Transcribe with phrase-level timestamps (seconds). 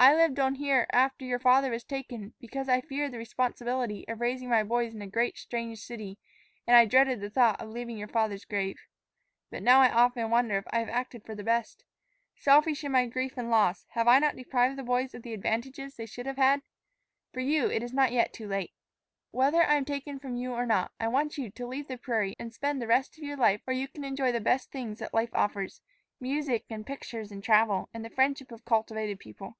[0.00, 4.20] I lived on here after your father was taken because I feared the responsibility of
[4.20, 6.20] raising my boys in a great, strange city;
[6.68, 8.76] and I dreaded the thought of leaving your father's grave.
[9.50, 11.82] But now I often wonder if I have acted for the best.
[12.36, 15.96] Selfish in my grief and loss, have I not deprived the boys of the advantages
[15.96, 16.62] they should have had?
[17.34, 18.70] For you, it is not yet too late.
[19.32, 22.36] "Whether I am taken from you or not, I want you to leave the prairie
[22.38, 25.12] and spend the rest of your life where you can enjoy the best things that
[25.12, 25.80] life offers
[26.20, 29.56] music and pictures and travel, and the friendship of cultivated people.